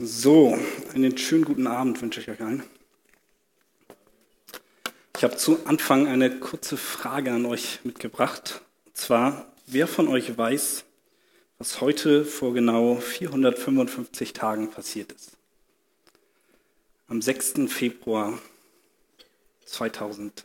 [0.00, 0.56] So,
[0.94, 2.62] einen schönen guten Abend wünsche ich euch allen.
[5.16, 8.62] Ich habe zu Anfang eine kurze Frage an euch mitgebracht.
[8.86, 10.84] Und zwar, wer von euch weiß,
[11.58, 15.32] was heute vor genau 455 Tagen passiert ist?
[17.08, 17.54] Am 6.
[17.66, 18.38] Februar
[19.64, 20.44] 2016.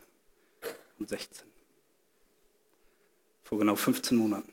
[3.44, 4.52] Vor genau 15 Monaten.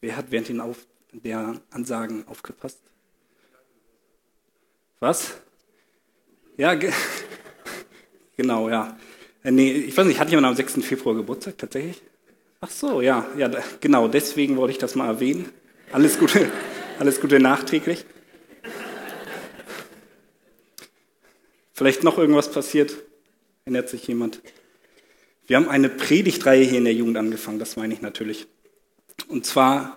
[0.00, 2.80] Wer hat während den Auf der Ansagen aufgepasst?
[5.00, 5.34] Was?
[6.56, 6.92] Ja, ge
[8.36, 8.98] genau, ja.
[9.42, 10.84] Äh, nee, ich weiß nicht, hat jemand am 6.
[10.84, 12.02] Februar Geburtstag tatsächlich?
[12.60, 13.50] Ach so, ja, ja,
[13.80, 15.48] genau, deswegen wollte ich das mal erwähnen.
[15.92, 16.50] Alles Gute,
[16.98, 18.04] alles Gute nachträglich.
[21.72, 22.96] Vielleicht noch irgendwas passiert?
[23.64, 24.42] Erinnert sich jemand?
[25.46, 28.48] Wir haben eine Predigtreihe hier in der Jugend angefangen, das meine ich natürlich.
[29.28, 29.96] Und zwar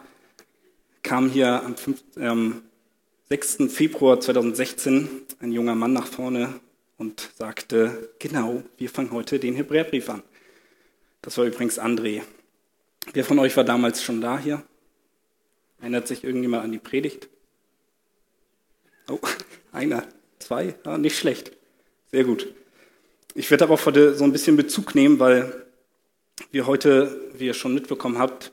[1.04, 2.62] kam hier am, 5, ähm,
[3.30, 3.70] 6.
[3.70, 5.10] Februar 2016
[5.40, 6.60] ein junger Mann nach vorne
[6.98, 10.22] und sagte, genau, wir fangen heute den Hebräerbrief an.
[11.22, 12.22] Das war übrigens André.
[13.14, 14.64] Wer von euch war damals schon da hier?
[15.80, 17.30] Erinnert sich irgendjemand an die Predigt?
[19.10, 19.20] Oh,
[19.72, 20.06] einer,
[20.40, 21.52] zwei, ah, nicht schlecht.
[22.12, 22.54] Sehr gut.
[23.34, 25.66] Ich werde darauf heute so ein bisschen Bezug nehmen, weil
[26.52, 28.52] wir heute, wie ihr schon mitbekommen habt,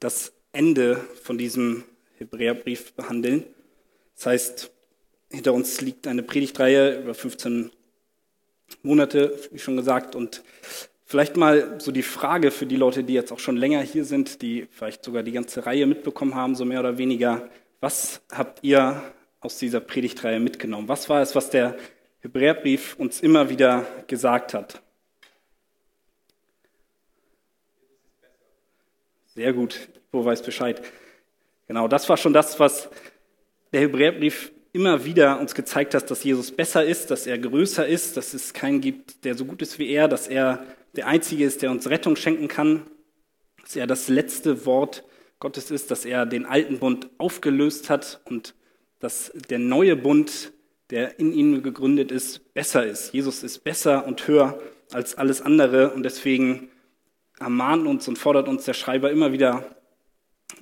[0.00, 1.84] das Ende von diesem
[2.18, 3.44] Hebräerbrief behandeln.
[4.14, 4.70] Das heißt,
[5.30, 7.70] hinter uns liegt eine Predigtreihe über 15
[8.82, 10.42] Monate, wie schon gesagt, und
[11.04, 14.42] vielleicht mal so die Frage für die Leute, die jetzt auch schon länger hier sind,
[14.42, 17.48] die vielleicht sogar die ganze Reihe mitbekommen haben, so mehr oder weniger,
[17.80, 19.02] was habt ihr
[19.40, 20.88] aus dieser Predigtreihe mitgenommen?
[20.88, 21.76] Was war es, was der
[22.20, 24.82] Hebräerbrief uns immer wieder gesagt hat?
[29.26, 30.82] Sehr gut, wo weiß Bescheid.
[31.68, 32.88] Genau, das war schon das, was
[33.72, 38.16] der Hebräerbrief immer wieder uns gezeigt hat, dass Jesus besser ist, dass er größer ist,
[38.16, 40.64] dass es keinen gibt, der so gut ist wie er, dass er
[40.96, 42.86] der Einzige ist, der uns Rettung schenken kann,
[43.62, 45.04] dass er das letzte Wort
[45.40, 48.54] Gottes ist, dass er den alten Bund aufgelöst hat und
[48.98, 50.52] dass der neue Bund,
[50.90, 53.12] der in ihm gegründet ist, besser ist.
[53.12, 54.58] Jesus ist besser und höher
[54.90, 56.70] als alles andere und deswegen
[57.38, 59.76] ermahnt uns und fordert uns der Schreiber immer wieder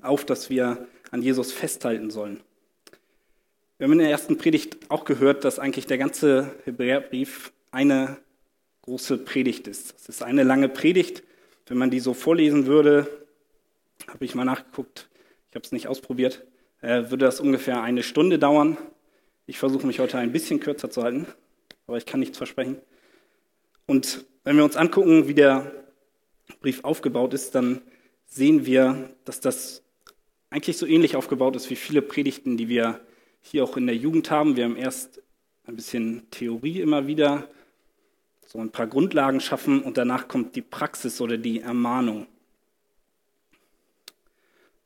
[0.02, 0.86] auf, dass wir
[1.16, 2.40] an Jesus festhalten sollen.
[3.78, 8.18] Wir haben in der ersten Predigt auch gehört, dass eigentlich der ganze Hebräerbrief eine
[8.82, 9.94] große Predigt ist.
[9.98, 11.22] Es ist eine lange Predigt.
[11.68, 13.08] Wenn man die so vorlesen würde,
[14.08, 15.08] habe ich mal nachgeguckt,
[15.48, 16.44] ich habe es nicht ausprobiert,
[16.82, 18.76] äh, würde das ungefähr eine Stunde dauern.
[19.46, 21.26] Ich versuche mich heute ein bisschen kürzer zu halten,
[21.86, 22.76] aber ich kann nichts versprechen.
[23.86, 25.72] Und wenn wir uns angucken, wie der
[26.60, 27.80] Brief aufgebaut ist, dann
[28.26, 29.82] sehen wir, dass das
[30.56, 33.02] eigentlich so ähnlich aufgebaut ist wie viele Predigten, die wir
[33.42, 34.56] hier auch in der Jugend haben.
[34.56, 35.20] Wir haben erst
[35.66, 37.46] ein bisschen Theorie immer wieder,
[38.46, 42.26] so ein paar Grundlagen schaffen und danach kommt die Praxis oder die Ermahnung.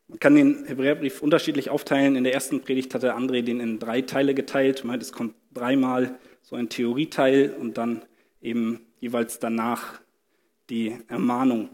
[0.08, 2.16] Man kann den Hebräerbrief unterschiedlich aufteilen.
[2.16, 4.84] In der ersten Predigt hatte André den in drei Teile geteilt.
[4.84, 8.02] Meint, es kommt dreimal so ein Theorieteil und dann
[8.42, 10.00] eben jeweils danach
[10.68, 11.68] die Ermahnung.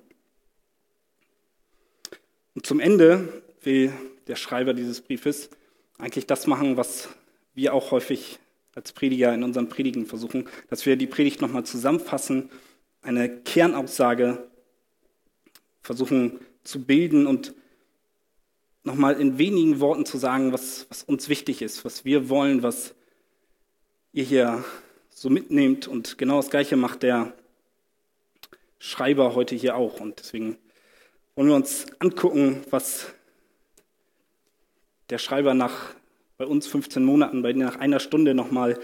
[2.55, 3.93] Und zum Ende will
[4.29, 5.51] der Schreiber dieses Briefes
[5.99, 7.11] eigentlich das machen, was
[7.55, 8.39] wir auch häufig
[8.75, 12.51] als Prediger in unseren Predigen versuchen, dass wir die Predigt nochmal zusammenfassen,
[13.03, 14.47] eine Kernaussage
[15.83, 17.55] versuchen zu bilden und
[18.85, 22.95] nochmal in wenigen Worten zu sagen, was, was uns wichtig ist, was wir wollen, was
[24.13, 24.65] ihr hier
[25.11, 25.89] so mitnehmt.
[25.89, 27.33] Und genau das Gleiche macht der
[28.79, 30.01] Schreiber heute hier auch.
[30.01, 30.59] Und deswegen
[31.35, 33.13] wollen wir uns angucken, was
[35.11, 35.95] der Schreiber nach
[36.39, 38.79] bei uns 15 Monaten, bei nach einer Stunde nochmal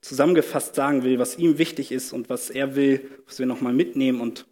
[0.00, 4.20] zusammengefasst sagen will, was ihm wichtig ist und was er will, was wir nochmal mitnehmen.
[4.20, 4.46] Und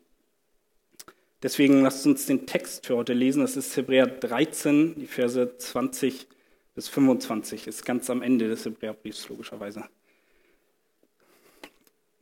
[1.42, 3.42] deswegen lasst uns den Text für heute lesen.
[3.42, 6.26] Das ist Hebräer 13, die Verse 20
[6.74, 7.66] bis 25.
[7.66, 9.84] Ist ganz am Ende des Hebräerbriefs, logischerweise.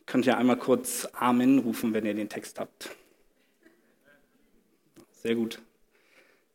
[0.07, 2.91] Könnt ihr einmal kurz Amen rufen, wenn ihr den Text habt.
[5.13, 5.61] Sehr gut.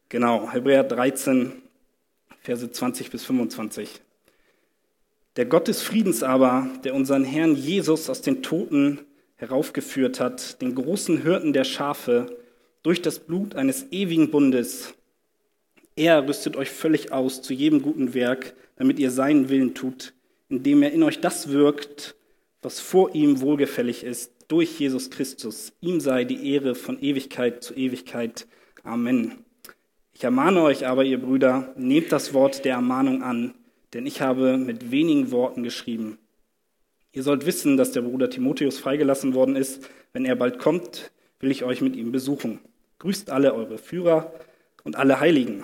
[0.10, 1.63] Genau, Hebräer 13,
[2.44, 4.02] Verse 20 bis 25.
[5.38, 9.00] Der Gott des Friedens aber, der unseren Herrn Jesus aus den Toten
[9.38, 12.38] heraufgeführt hat, den großen Hirten der Schafe,
[12.84, 14.94] durch das Blut eines ewigen Bundes,
[15.96, 20.14] er rüstet euch völlig aus zu jedem guten Werk, damit ihr seinen Willen tut,
[20.50, 22.16] indem er in euch das wirkt,
[22.62, 25.72] was vor ihm wohlgefällig ist, durch Jesus Christus.
[25.82, 28.48] Ihm sei die Ehre von Ewigkeit zu Ewigkeit.
[28.84, 29.43] Amen.
[30.14, 33.54] Ich ermahne euch aber, ihr Brüder, nehmt das Wort der Ermahnung an,
[33.94, 36.18] denn ich habe mit wenigen Worten geschrieben.
[37.12, 39.88] Ihr sollt wissen, dass der Bruder Timotheus freigelassen worden ist.
[40.14, 42.60] Wenn er bald kommt, will ich euch mit ihm besuchen.
[43.00, 44.34] Grüßt alle eure Führer
[44.84, 45.64] und alle Heiligen.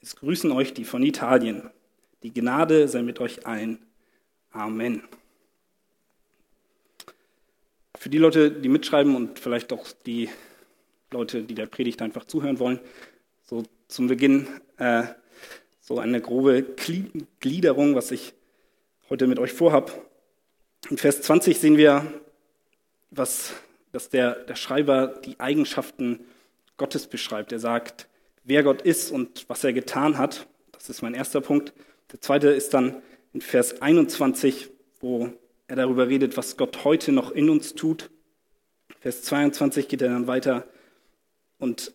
[0.00, 1.70] Es grüßen euch die von Italien.
[2.22, 3.78] Die Gnade sei mit euch allen.
[4.50, 5.02] Amen.
[7.96, 10.28] Für die Leute, die mitschreiben und vielleicht auch die
[11.10, 12.80] Leute, die der Predigt einfach zuhören wollen,
[13.52, 14.46] so zum Beginn
[14.78, 15.02] äh,
[15.78, 16.62] so eine grobe
[17.40, 18.32] Gliederung, was ich
[19.10, 19.92] heute mit euch vorhab.
[20.88, 22.22] In Vers 20 sehen wir,
[23.10, 23.52] was,
[23.92, 26.20] dass der, der Schreiber die Eigenschaften
[26.78, 27.52] Gottes beschreibt.
[27.52, 28.08] Er sagt,
[28.42, 30.46] wer Gott ist und was er getan hat.
[30.70, 31.74] Das ist mein erster Punkt.
[32.10, 33.02] Der zweite ist dann
[33.34, 35.30] in Vers 21, wo
[35.66, 38.08] er darüber redet, was Gott heute noch in uns tut.
[39.00, 40.66] Vers 22 geht er dann weiter
[41.58, 41.92] und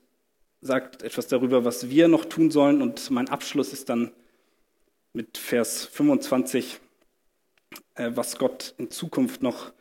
[0.68, 2.82] sagt etwas darüber, was wir noch tun sollen.
[2.82, 4.12] Und mein Abschluss ist dann
[5.14, 6.80] mit Vers 25,
[7.96, 9.74] äh, was Gott in Zukunft noch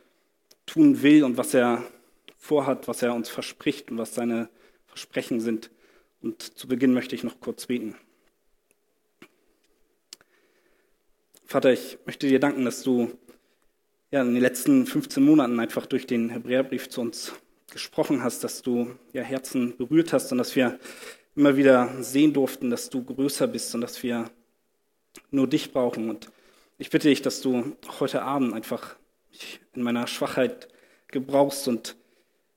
[0.65, 1.83] tun will und was er
[2.37, 4.49] vorhat, was er uns verspricht und was seine
[4.87, 5.69] Versprechen sind.
[6.21, 7.95] Und zu Beginn möchte ich noch kurz beten.
[11.45, 13.11] Vater, ich möchte dir danken, dass du
[14.11, 17.33] ja, in den letzten 15 Monaten einfach durch den Hebräerbrief zu uns
[17.71, 20.79] gesprochen hast, dass du ja, Herzen berührt hast und dass wir
[21.35, 24.29] immer wieder sehen durften, dass du größer bist und dass wir
[25.31, 26.09] nur dich brauchen.
[26.09, 26.31] Und
[26.77, 28.95] ich bitte dich, dass du heute Abend einfach
[29.73, 30.67] in meiner Schwachheit
[31.09, 31.95] gebrauchst und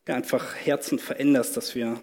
[0.08, 2.02] ja, einfach Herzen veränderst, dass wir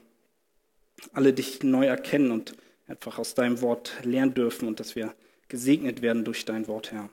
[1.13, 2.53] alle dich neu erkennen und
[2.87, 5.13] einfach aus deinem Wort lernen dürfen und dass wir
[5.47, 7.09] gesegnet werden durch dein Wort, Herr.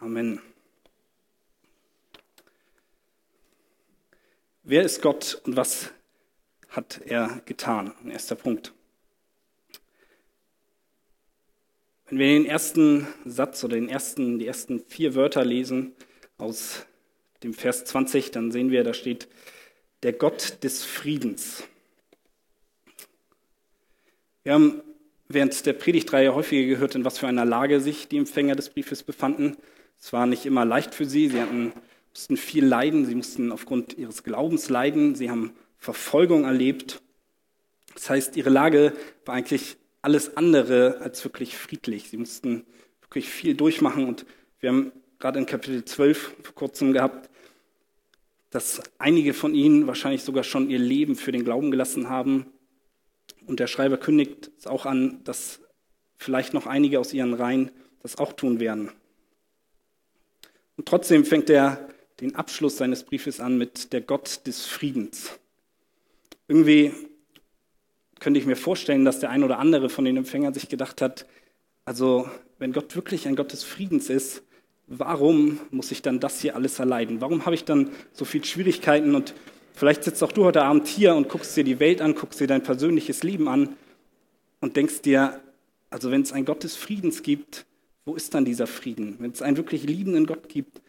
[0.00, 0.40] Amen.
[4.66, 5.90] Wer ist Gott und was
[6.70, 7.92] hat er getan?
[8.08, 8.72] Erster Punkt.
[12.06, 15.92] Wenn wir den ersten Satz oder den ersten, die ersten vier Wörter lesen
[16.38, 16.86] aus
[17.42, 19.28] dem Vers 20, dann sehen wir, da steht
[20.02, 21.64] der Gott des Friedens.
[24.44, 24.82] Wir haben
[25.28, 29.02] während der Predigtreihe häufiger gehört, in was für einer Lage sich die Empfänger des Briefes
[29.02, 29.58] befanden.
[30.00, 31.28] Es war nicht immer leicht für sie.
[31.28, 31.74] Sie hatten,
[32.14, 33.04] mussten viel leiden.
[33.04, 35.14] Sie mussten aufgrund ihres Glaubens leiden.
[35.14, 37.02] Sie haben Verfolgung erlebt.
[37.92, 38.92] Das heißt, ihre Lage
[39.24, 42.10] war eigentlich alles andere als wirklich friedlich.
[42.10, 42.64] Sie mussten
[43.02, 44.06] wirklich viel durchmachen.
[44.06, 44.24] Und
[44.60, 47.28] wir haben gerade in Kapitel 12 vor kurzem gehabt,
[48.50, 52.46] dass einige von ihnen wahrscheinlich sogar schon ihr Leben für den Glauben gelassen haben
[53.46, 55.60] und der Schreiber kündigt es auch an, dass
[56.16, 57.70] vielleicht noch einige aus ihren Reihen
[58.00, 58.90] das auch tun werden.
[60.76, 61.88] Und trotzdem fängt er
[62.24, 65.30] den Abschluss seines Briefes an mit der Gott des Friedens.
[66.48, 66.92] Irgendwie
[68.20, 71.26] könnte ich mir vorstellen, dass der ein oder andere von den Empfängern sich gedacht hat,
[71.84, 72.28] also
[72.58, 74.42] wenn Gott wirklich ein Gott des Friedens ist,
[74.86, 77.20] warum muss ich dann das hier alles erleiden?
[77.20, 79.34] Warum habe ich dann so viele Schwierigkeiten und
[79.76, 82.46] Vielleicht sitzt auch du heute Abend hier und guckst dir die Welt an, guckst dir
[82.46, 83.76] dein persönliches Leben an
[84.60, 85.40] und denkst dir,
[85.90, 87.66] also wenn es einen Gott des Friedens gibt,
[88.04, 89.16] wo ist dann dieser Frieden?
[89.18, 90.80] Wenn es einen wirklich liebenden Gott gibt,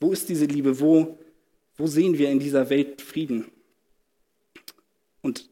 [0.00, 0.80] wo ist diese Liebe?
[0.80, 1.18] Wo,
[1.76, 3.46] wo sehen wir in dieser Welt Frieden?
[5.22, 5.48] Und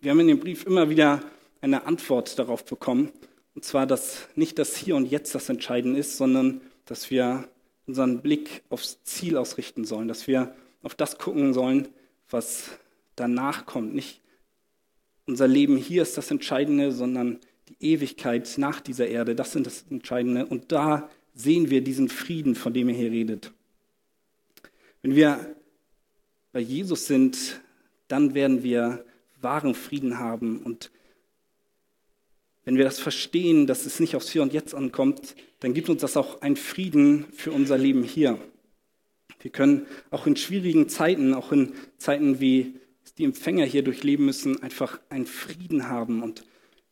[0.00, 1.22] wir haben in dem Brief immer wieder
[1.60, 3.12] eine Antwort darauf bekommen.
[3.54, 7.48] Und zwar, dass nicht das Hier und Jetzt das Entscheidende ist, sondern dass wir
[7.86, 11.88] unseren Blick aufs Ziel ausrichten sollen, dass wir auf das gucken sollen,
[12.30, 12.70] was
[13.16, 13.94] danach kommt.
[13.94, 14.20] Nicht
[15.26, 19.84] unser Leben hier ist das Entscheidende, sondern die Ewigkeit nach dieser Erde, das sind das
[19.90, 20.46] Entscheidende.
[20.46, 23.52] Und da sehen wir diesen Frieden, von dem er hier redet.
[25.02, 25.56] Wenn wir
[26.52, 27.60] bei Jesus sind,
[28.08, 29.04] dann werden wir
[29.40, 30.62] wahren Frieden haben.
[30.62, 30.90] Und
[32.64, 36.00] wenn wir das verstehen, dass es nicht aufs Hier und Jetzt ankommt, dann gibt uns
[36.02, 38.38] das auch einen Frieden für unser Leben hier.
[39.40, 42.76] Wir können auch in schwierigen Zeiten, auch in Zeiten wie
[43.18, 46.22] die Empfänger hier durchleben müssen, einfach einen Frieden haben.
[46.22, 46.44] Und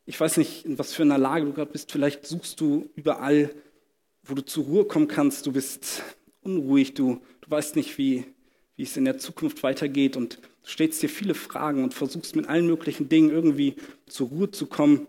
[0.04, 1.92] ich weiß nicht, in was für einer Lage du gerade bist.
[1.92, 3.54] Vielleicht suchst du überall,
[4.24, 5.46] wo du zur Ruhe kommen kannst.
[5.46, 6.02] Du bist
[6.42, 7.20] unruhig, du,
[7.50, 8.24] weißt nicht, wie,
[8.76, 10.16] wie es in der Zukunft weitergeht.
[10.16, 13.76] Und du stellst dir viele Fragen und versuchst mit allen möglichen Dingen irgendwie
[14.06, 15.06] zur Ruhe zu kommen.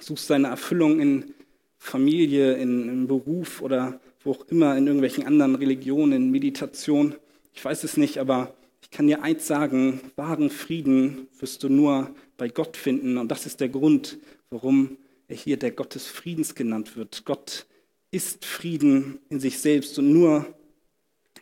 [0.00, 1.34] Suchst deine Erfüllung in
[1.78, 7.14] Familie, in, in Beruf oder wo auch immer, in irgendwelchen anderen Religionen, in Meditation.
[7.54, 12.14] Ich weiß es nicht, aber ich kann dir eins sagen, wahren Frieden wirst du nur
[12.36, 13.18] bei Gott finden.
[13.18, 14.18] Und das ist der Grund,
[14.50, 14.98] warum
[15.28, 17.24] er hier der Gott des Friedens genannt wird.
[17.24, 17.66] Gott
[18.10, 20.46] ist Frieden in sich selbst und nur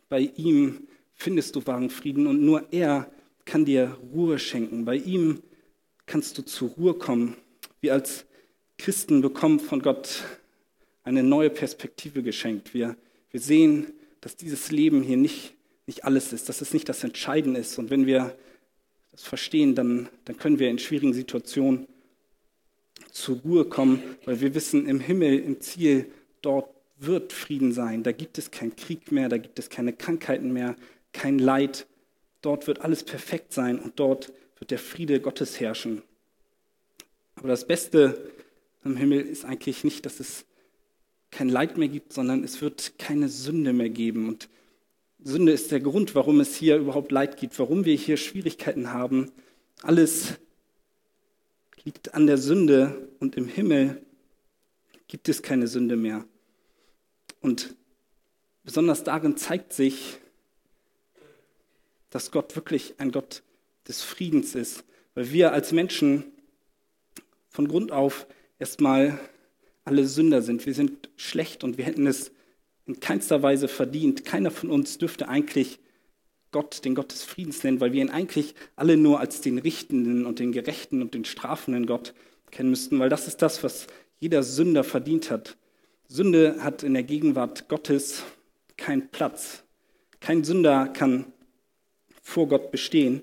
[0.09, 3.11] bei ihm findest du wahren Frieden und nur er
[3.45, 4.85] kann dir Ruhe schenken.
[4.85, 5.43] Bei ihm
[6.07, 7.37] kannst du zur Ruhe kommen.
[7.81, 8.25] Wir als
[8.79, 10.25] Christen bekommen von Gott
[11.03, 12.75] eine neue Perspektive geschenkt.
[12.75, 12.97] Wir,
[13.31, 15.55] wir sehen, dass dieses Leben hier nicht,
[15.87, 17.79] nicht alles ist, dass es nicht das Entscheidende ist.
[17.79, 18.37] Und wenn wir
[19.11, 21.87] das verstehen, dann, dann können wir in schwierigen Situationen
[23.11, 26.07] zur Ruhe kommen, weil wir wissen, im Himmel, im Ziel,
[26.43, 28.03] dort wird Frieden sein.
[28.03, 30.77] Da gibt es keinen Krieg mehr, da gibt es keine Krankheiten mehr,
[31.13, 31.87] kein Leid.
[32.43, 36.03] Dort wird alles perfekt sein und dort wird der Friede Gottes herrschen.
[37.37, 38.31] Aber das Beste
[38.85, 40.45] im Himmel ist eigentlich nicht, dass es
[41.31, 44.29] kein Leid mehr gibt, sondern es wird keine Sünde mehr geben.
[44.29, 44.49] Und
[45.23, 49.31] Sünde ist der Grund, warum es hier überhaupt Leid gibt, warum wir hier Schwierigkeiten haben.
[49.83, 50.35] Alles
[51.85, 54.01] liegt an der Sünde und im Himmel
[55.07, 56.25] gibt es keine Sünde mehr.
[57.41, 57.75] Und
[58.65, 60.19] besonders darin zeigt sich,
[62.11, 63.43] dass Gott wirklich ein Gott
[63.87, 66.25] des Friedens ist, weil wir als Menschen
[67.49, 68.27] von Grund auf
[68.59, 69.19] erstmal
[69.85, 70.67] alle Sünder sind.
[70.67, 72.31] Wir sind schlecht und wir hätten es
[72.87, 74.25] in keinster Weise verdient.
[74.25, 75.79] Keiner von uns dürfte eigentlich
[76.51, 80.25] Gott, den Gott des Friedens nennen, weil wir ihn eigentlich alle nur als den richtenden
[80.25, 82.15] und den gerechten und den strafenden Gott
[82.51, 83.87] kennen müssten, weil das ist das, was
[84.19, 85.57] jeder Sünder verdient hat.
[86.11, 88.23] Sünde hat in der Gegenwart Gottes
[88.79, 89.63] keinen Platz.
[90.21, 91.33] Kein Sünder kann
[92.23, 93.23] vor Gott bestehen.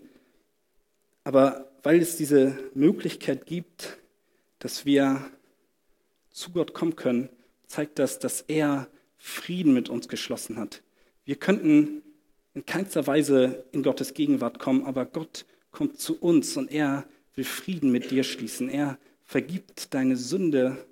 [1.24, 3.98] Aber weil es diese Möglichkeit gibt,
[4.60, 5.32] dass wir
[6.30, 7.30] zu Gott kommen können,
[7.66, 8.88] zeigt das, dass er
[9.18, 10.84] Frieden mit uns geschlossen hat.
[11.26, 12.04] Wir könnten
[12.54, 17.46] in keinster Weise in Gottes Gegenwart kommen, aber Gott kommt zu uns und er will
[17.46, 18.70] Frieden mit dir schließen.
[18.70, 20.86] Er vergibt deine Sünde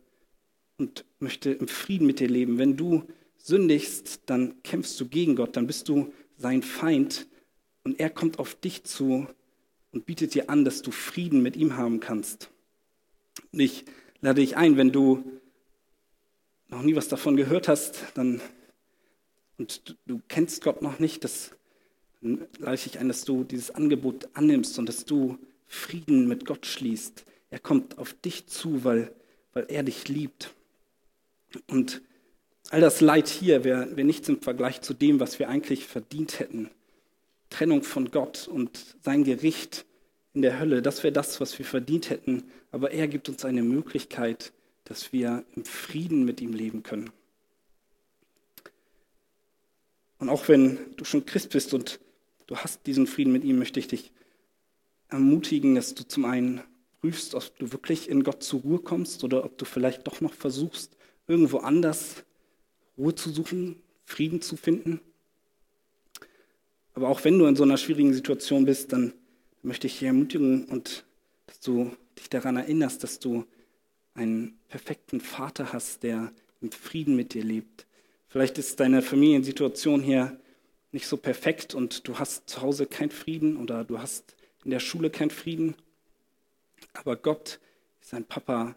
[0.78, 2.58] und möchte im Frieden mit dir leben.
[2.58, 3.04] Wenn du
[3.38, 7.28] sündigst, dann kämpfst du gegen Gott, dann bist du sein Feind
[7.84, 9.28] und er kommt auf dich zu
[9.92, 12.50] und bietet dir an, dass du Frieden mit ihm haben kannst.
[13.52, 13.86] Und ich
[14.22, 15.24] lade dich ein, wenn du
[16.70, 18.42] noch nie was davon gehört hast, dann
[19.58, 21.52] und du, du kennst Gott noch nicht, das,
[22.22, 25.38] lade ich dich ein, dass du dieses Angebot annimmst und dass du
[25.68, 27.26] Frieden mit Gott schließt.
[27.50, 29.14] Er kommt auf dich zu, weil,
[29.54, 30.54] weil er dich liebt.
[31.68, 32.02] Und
[32.70, 36.40] all das Leid hier wäre wär nichts im Vergleich zu dem, was wir eigentlich verdient
[36.40, 36.70] hätten.
[37.50, 39.86] Trennung von Gott und sein Gericht
[40.34, 42.52] in der Hölle, das wäre das, was wir verdient hätten.
[42.72, 44.52] Aber er gibt uns eine Möglichkeit,
[44.86, 47.12] dass wir im Frieden mit ihm leben können.
[50.18, 52.00] Und auch wenn du schon Christ bist und
[52.48, 54.12] du hast diesen Frieden mit ihm, möchte ich dich
[55.10, 56.62] ermutigen, dass du zum einen
[57.02, 60.34] prüfst, ob du wirklich in Gott zur Ruhe kommst oder ob du vielleicht doch noch
[60.34, 60.96] versuchst,
[61.34, 62.24] irgendwo anders
[62.96, 65.02] Ruhe zu suchen, Frieden zu finden.
[66.94, 69.14] Aber auch wenn du in so einer schwierigen Situation bist, dann
[69.64, 71.06] möchte ich dich ermutigen und
[71.48, 73.46] dass du dich daran erinnerst, dass du
[74.14, 77.88] einen perfekten Vater hast, der im Frieden mit dir lebt.
[78.28, 80.40] Vielleicht ist deine Familiensituation hier
[80.92, 84.80] nicht so perfekt und du hast zu Hause keinen Frieden oder du hast in der
[84.80, 85.74] Schule keinen Frieden.
[86.94, 87.60] Aber Gott
[88.02, 88.76] ist ein Papa,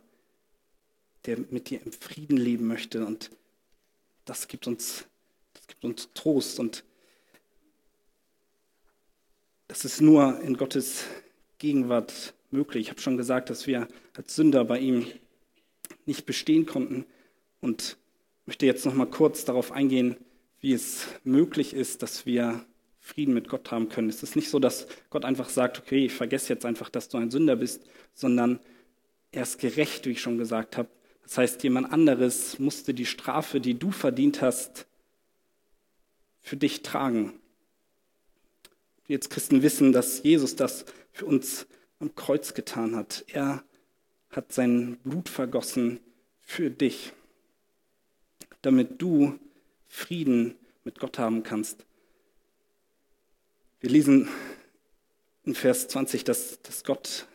[1.27, 3.31] der mit dir im Frieden leben möchte und
[4.25, 5.05] das gibt uns,
[5.55, 6.85] das gibt uns Trost und
[9.69, 11.05] das ist nur in Gottes
[11.59, 12.83] Gegenwart möglich.
[12.83, 15.07] Ich habe schon gesagt, dass wir als Sünder bei ihm
[16.05, 17.05] nicht bestehen konnten
[17.61, 17.97] und
[18.47, 20.17] möchte jetzt noch mal kurz darauf eingehen,
[20.61, 22.65] wie es möglich ist, dass wir
[23.01, 24.09] Frieden mit Gott haben können.
[24.09, 27.19] Es ist nicht so, dass Gott einfach sagt, okay, ich vergesse jetzt einfach, dass du
[27.19, 28.61] ein Sünder bist, sondern
[29.33, 30.89] er ist gerecht, wie ich schon gesagt habe.
[31.27, 34.87] Das heißt, jemand anderes musste die Strafe, die du verdient hast,
[36.41, 37.41] für dich tragen.
[39.07, 41.67] Wir jetzt Christen wissen, dass Jesus das für uns
[41.99, 43.25] am Kreuz getan hat.
[43.27, 43.65] Er
[44.31, 45.99] hat sein Blut vergossen
[46.43, 47.13] für dich,
[48.63, 49.37] damit du
[49.89, 50.55] Frieden
[50.85, 51.85] mit Gott haben kannst.
[53.81, 54.29] Wir lesen
[55.43, 57.27] in Vers 20, dass, dass Gott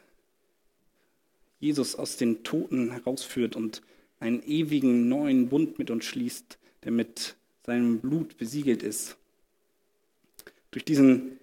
[1.62, 3.82] Jesus aus den Toten herausführt und
[4.20, 9.16] einen ewigen neuen Bund mit uns schließt, der mit seinem Blut besiegelt ist.
[10.72, 11.40] Durch diesen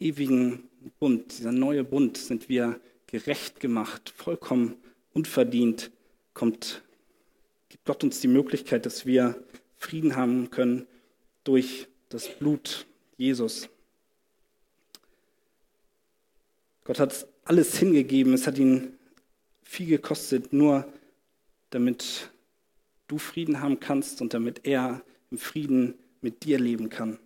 [0.00, 4.76] ewigen Bund, dieser neue Bund, sind wir gerecht gemacht, vollkommen
[5.12, 5.90] unverdient,
[6.34, 6.82] kommt,
[7.68, 9.42] gibt Gott uns die Möglichkeit, dass wir
[9.76, 10.86] Frieden haben können
[11.44, 13.68] durch das Blut Jesus.
[16.84, 18.97] Gott hat alles hingegeben, es hat ihn
[19.68, 20.90] viel gekostet, nur
[21.68, 22.30] damit
[23.06, 27.18] du Frieden haben kannst und damit er im Frieden mit dir leben kann.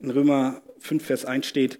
[0.00, 1.78] In Römer 5, Vers 1 steht,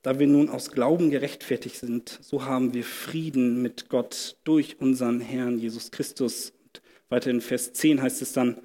[0.00, 5.20] Da wir nun aus Glauben gerechtfertigt sind, so haben wir Frieden mit Gott durch unseren
[5.20, 6.54] Herrn Jesus Christus.
[6.64, 8.58] Und weiter in Vers 10 heißt es dann,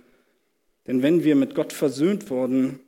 [0.88, 2.80] denn wenn wir mit Gott versöhnt worden,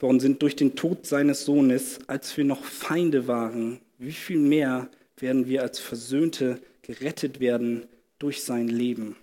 [0.00, 4.90] worden sind durch den Tod seines Sohnes, als wir noch Feinde waren, wie viel mehr
[5.16, 7.86] werden wir als Versöhnte gerettet werden
[8.18, 9.16] durch sein Leben.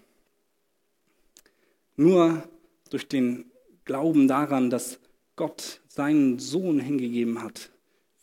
[1.98, 2.44] Nur
[2.90, 3.46] durch den
[3.84, 5.00] Glauben daran, dass
[5.36, 7.72] Gott seinen Sohn hingegeben hat,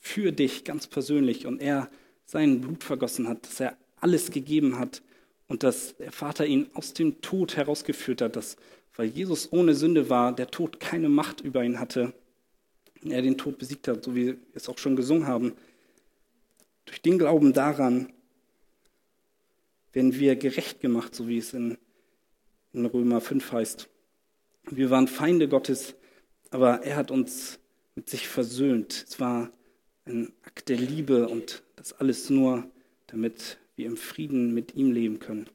[0.00, 1.90] für dich ganz persönlich und er
[2.24, 5.02] sein Blut vergossen hat, dass er alles gegeben hat
[5.48, 8.56] und dass der Vater ihn aus dem Tod herausgeführt hat, dass,
[8.94, 12.14] weil Jesus ohne Sünde war, der Tod keine Macht über ihn hatte,
[13.02, 15.52] er den Tod besiegt hat, so wie wir es auch schon gesungen haben.
[16.86, 18.12] Durch den Glauben daran
[19.92, 21.78] werden wir gerecht gemacht, so wie es in,
[22.72, 23.88] in Römer 5 heißt.
[24.70, 25.94] Wir waren Feinde Gottes,
[26.50, 27.58] aber er hat uns
[27.94, 29.04] mit sich versöhnt.
[29.08, 29.50] Es war
[30.04, 32.68] ein Akt der Liebe und das alles nur,
[33.08, 35.48] damit wir im Frieden mit ihm leben können.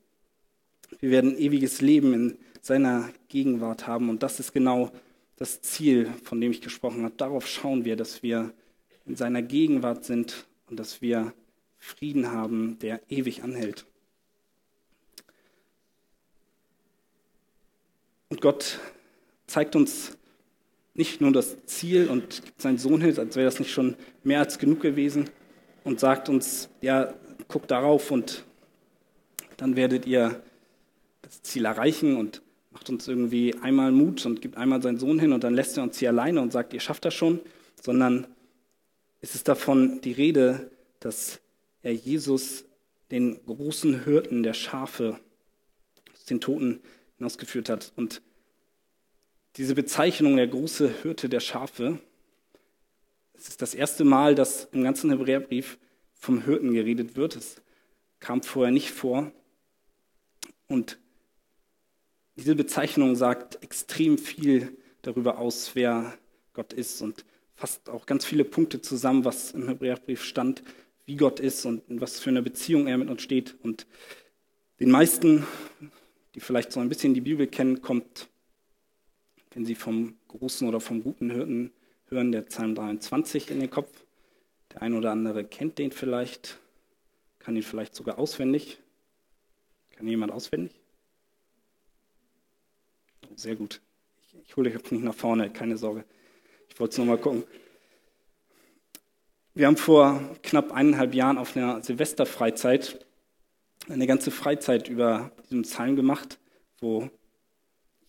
[1.00, 4.92] Wir werden ewiges Leben in seiner Gegenwart haben und das ist genau
[5.38, 7.16] das Ziel, von dem ich gesprochen habe.
[7.16, 8.54] Darauf schauen wir, dass wir
[9.06, 11.34] in seiner Gegenwart sind und dass wir
[11.78, 13.86] Frieden haben, der ewig anhält.
[18.30, 18.80] Und Gott
[19.48, 20.18] zeigt uns
[20.94, 24.40] nicht nur das Ziel und gibt seinen Sohn hin, als wäre das nicht schon mehr
[24.40, 25.30] als genug gewesen
[25.84, 27.14] und sagt uns, ja,
[27.50, 28.46] guckt darauf und
[29.58, 30.42] dann werdet ihr
[31.22, 35.34] das Ziel erreichen und macht uns irgendwie einmal Mut und gibt einmal seinen Sohn hin
[35.34, 37.42] und dann lässt er uns hier alleine und sagt, ihr schafft das schon,
[37.82, 38.28] sondern
[39.22, 41.40] es ist davon die Rede, dass
[41.84, 42.66] er Jesus,
[43.12, 45.20] den großen Hirten der Schafe,
[46.14, 46.82] aus den Toten
[47.18, 47.94] hinausgeführt hat.
[47.96, 48.22] Und
[49.58, 52.00] diese Bezeichnung, der große Hirte der Schafe,
[53.34, 55.78] es ist das erste Mal, dass im ganzen Hebräerbrief
[56.14, 57.36] vom Hirten geredet wird.
[57.36, 57.56] Es
[58.20, 59.32] kam vorher nicht vor.
[60.68, 61.00] Und
[62.38, 66.18] diese Bezeichnung sagt extrem viel darüber aus, wer
[66.54, 67.26] Gott ist und
[67.62, 70.64] fasst auch ganz viele Punkte zusammen, was im Hebräerbrief stand,
[71.06, 73.56] wie Gott ist und in was für eine Beziehung er mit uns steht.
[73.62, 73.86] Und
[74.80, 75.46] den meisten,
[76.34, 78.30] die vielleicht so ein bisschen die Bibel kennen, kommt
[79.54, 81.72] wenn Sie vom großen oder vom guten Hirten
[82.06, 84.06] hören, der Psalm 23 in den Kopf.
[84.74, 86.58] Der ein oder andere kennt den vielleicht,
[87.38, 88.80] kann ihn vielleicht sogar auswendig.
[89.92, 90.72] Kann jemand auswendig?
[93.30, 93.82] Oh, sehr gut.
[94.24, 96.06] Ich, ich hole euch nicht nach vorne, keine Sorge.
[96.74, 97.44] Ich wollte es nochmal gucken.
[99.54, 103.06] Wir haben vor knapp eineinhalb Jahren auf einer Silvesterfreizeit
[103.90, 106.40] eine ganze Freizeit über diesen Psalm gemacht,
[106.80, 107.10] wo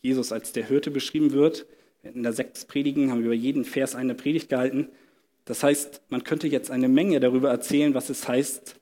[0.01, 1.67] Jesus als der Hirte beschrieben wird.
[2.05, 4.89] In der sechs Predigen haben wir über jeden Vers eine Predigt gehalten.
[5.45, 8.77] Das heißt, man könnte jetzt eine Menge darüber erzählen, was es heißt,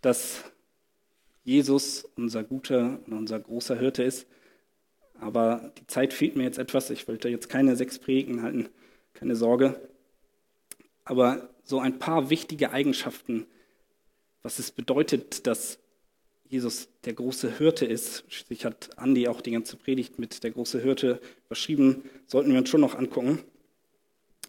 [0.00, 0.44] dass
[1.44, 4.26] Jesus unser guter und unser großer Hirte ist.
[5.20, 6.90] Aber die Zeit fehlt mir jetzt etwas.
[6.90, 8.68] Ich wollte jetzt keine sechs Predigen halten,
[9.22, 9.80] keine Sorge.
[11.04, 13.46] Aber so ein paar wichtige Eigenschaften,
[14.42, 15.78] was es bedeutet, dass
[16.48, 18.24] Jesus der große Hirte ist.
[18.26, 22.02] Schließlich hat Andi auch die ganze Predigt mit der große Hirte überschrieben.
[22.26, 23.38] Sollten wir uns schon noch angucken.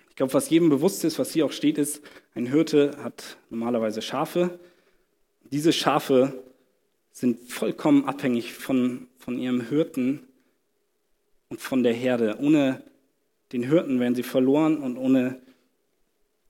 [0.09, 2.01] Ich glaube, was jedem bewusst ist, was hier auch steht, ist,
[2.33, 4.59] ein Hirte hat normalerweise Schafe.
[5.51, 6.43] Diese Schafe
[7.11, 10.23] sind vollkommen abhängig von, von ihrem Hirten
[11.49, 12.37] und von der Herde.
[12.39, 12.83] Ohne
[13.53, 15.39] den Hirten wären sie verloren und ohne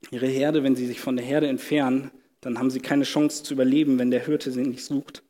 [0.10, 2.12] ihre Herde, wenn sie sich von der Herde entfernen,
[2.42, 5.22] dann haben sie keine Chance zu überleben, wenn der Hirte sie nicht sucht.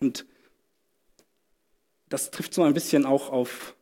[0.00, 0.26] Und
[2.08, 3.76] das trifft so ein bisschen auch auf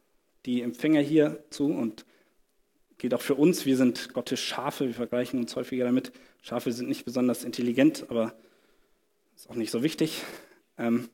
[0.45, 2.05] die Empfänger hier zu und
[2.99, 3.65] geht auch für uns.
[3.65, 6.13] Wir sind Gottes Schafe, wir vergleichen uns häufiger damit.
[6.43, 8.35] Schafe sind nicht besonders intelligent, aber
[9.37, 10.23] ist auch nicht so wichtig.
[10.79, 11.09] Ähm,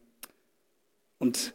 [1.19, 1.55] und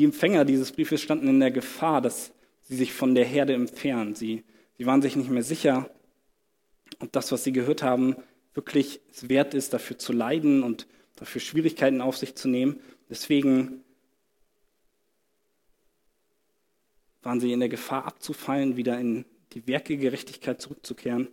[0.00, 2.32] die Empfänger dieses Briefes standen in der Gefahr, dass
[2.62, 4.14] sie sich von der Herde entfernen.
[4.14, 4.44] Sie,
[4.78, 5.90] sie waren sich nicht mehr sicher,
[7.00, 8.16] ob das, was sie gehört haben,
[8.54, 10.86] wirklich es wert ist, dafür zu leiden und
[11.16, 12.80] dafür Schwierigkeiten auf sich zu nehmen.
[13.10, 13.84] Deswegen
[17.20, 21.28] waren sie in der Gefahr abzufallen, wieder in die Werkegerechtigkeit zurückzukehren.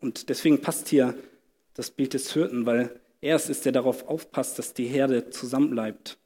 [0.00, 1.14] Und deswegen passt hier
[1.72, 6.18] das Bild des Hirten, weil er es ist, der darauf aufpasst, dass die Herde zusammenbleibt.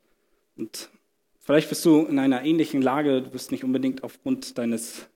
[0.56, 0.90] Und
[1.38, 5.06] vielleicht bist du in einer ähnlichen Lage, du bist nicht unbedingt aufgrund deines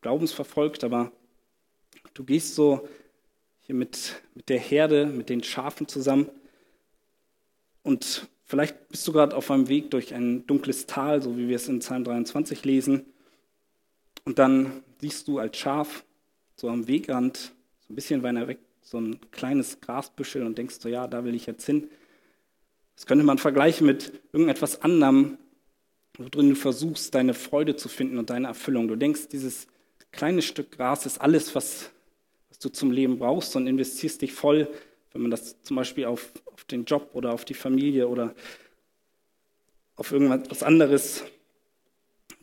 [0.00, 1.12] Glaubens verfolgt, aber
[2.14, 2.88] du gehst so
[3.62, 6.28] hier mit, mit der Herde, mit den Schafen zusammen.
[7.82, 11.56] Und vielleicht bist du gerade auf einem Weg durch ein dunkles Tal, so wie wir
[11.56, 13.06] es in Psalm 23 lesen.
[14.24, 16.04] Und dann siehst du als Schaf
[16.54, 17.52] so am Wegrand,
[17.86, 21.34] so ein bisschen weiter weg, so ein kleines Grasbüschel und denkst so, ja, da will
[21.34, 21.88] ich jetzt hin.
[22.98, 25.38] Das könnte man vergleichen mit irgendetwas anderem,
[26.14, 28.88] worin du versuchst, deine Freude zu finden und deine Erfüllung.
[28.88, 29.68] Du denkst, dieses
[30.10, 31.92] kleine Stück Gras ist alles, was,
[32.48, 34.68] was du zum Leben brauchst und investierst dich voll,
[35.12, 38.34] wenn man das zum Beispiel auf, auf den Job oder auf die Familie oder
[39.94, 41.22] auf irgendwas anderes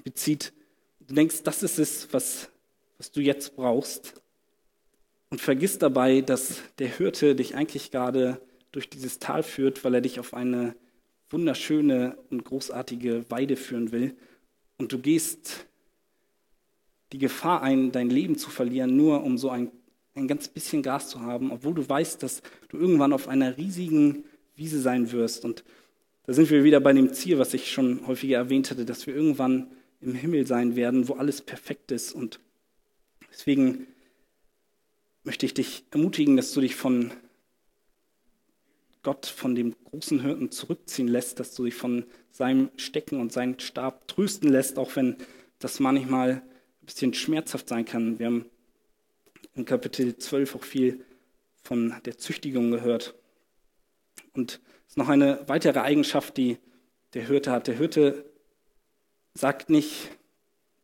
[0.05, 0.53] bezieht.
[1.01, 2.49] Du denkst, das ist es, was,
[2.97, 4.21] was du jetzt brauchst.
[5.29, 8.39] Und vergiss dabei, dass der Hirte dich eigentlich gerade
[8.75, 10.75] durch dieses Tal führt, weil er dich auf eine
[11.29, 14.15] wunderschöne und großartige Weide führen will.
[14.77, 15.65] Und du gehst
[17.13, 19.71] die Gefahr ein, dein Leben zu verlieren, nur um so ein,
[20.13, 24.25] ein ganz bisschen Gras zu haben, obwohl du weißt, dass du irgendwann auf einer riesigen
[24.57, 25.45] Wiese sein wirst.
[25.45, 25.63] Und
[26.25, 29.15] da sind wir wieder bei dem Ziel, was ich schon häufiger erwähnt hatte, dass wir
[29.15, 32.11] irgendwann im Himmel sein werden, wo alles perfekt ist.
[32.11, 32.41] Und
[33.31, 33.87] deswegen
[35.23, 37.11] möchte ich dich ermutigen, dass du dich von
[39.05, 43.59] Gott, von dem großen Hirten zurückziehen lässt, dass du dich von seinem Stecken und seinem
[43.59, 45.17] Stab trösten lässt, auch wenn
[45.59, 48.17] das manchmal ein bisschen schmerzhaft sein kann.
[48.17, 48.45] Wir haben
[49.53, 51.05] in Kapitel 12 auch viel
[51.61, 53.13] von der Züchtigung gehört.
[54.33, 56.57] Und es ist noch eine weitere Eigenschaft, die
[57.13, 57.67] der Hirte hat.
[57.67, 58.25] Der Hirte
[59.35, 60.09] sagt nicht,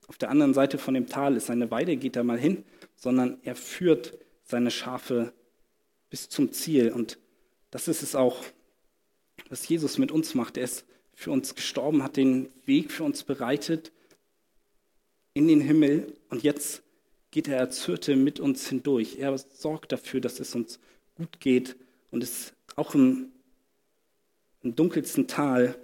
[0.06, 3.40] auf der anderen Seite von dem Tal ist eine Weide, geht da mal hin, sondern
[3.42, 5.34] er führt seine Schafe
[6.12, 6.92] bis zum Ziel.
[6.92, 7.18] Und
[7.72, 8.44] das ist es auch,
[9.50, 10.58] was Jesus mit uns macht.
[10.58, 13.92] Er ist für uns gestorben, hat den Weg für uns bereitet
[15.34, 16.84] in den Himmel und jetzt
[17.32, 19.18] geht er als Hirte mit uns hindurch.
[19.20, 20.80] Er sorgt dafür, dass es uns
[21.16, 21.78] gut geht
[22.12, 23.32] und ist auch im,
[24.62, 25.76] im dunkelsten Tal